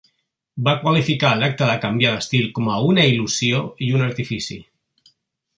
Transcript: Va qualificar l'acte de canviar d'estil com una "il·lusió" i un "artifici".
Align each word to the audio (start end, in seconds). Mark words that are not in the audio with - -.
Va 0.67 0.71
qualificar 0.85 1.33
l'acte 1.41 1.67
de 1.71 1.75
canviar 1.83 2.15
d'estil 2.15 2.49
com 2.57 2.71
una 2.89 3.07
"il·lusió" 3.13 3.63
i 3.89 3.95
un 4.01 4.07
"artifici". 4.11 4.63